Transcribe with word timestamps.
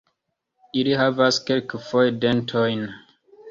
Ili 0.83 0.95
havas 1.01 1.39
kelkfoje 1.51 2.17
dentojn. 2.25 2.85